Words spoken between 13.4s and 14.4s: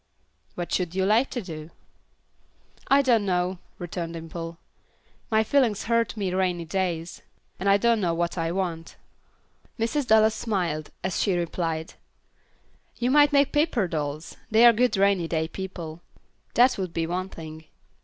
paper dolls,